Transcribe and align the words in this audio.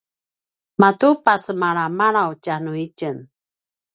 matu 0.79 1.07
pasemalamalav 1.23 2.29
tjanuitjen 2.43 3.17